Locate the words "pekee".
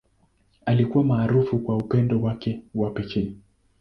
2.91-3.33